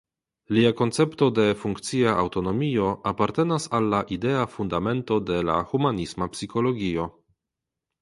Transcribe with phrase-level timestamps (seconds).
[0.57, 7.11] Lia koncepto de "funkcia aŭtonomio" apartenas al la idea fundamento de la humanisma psikologio.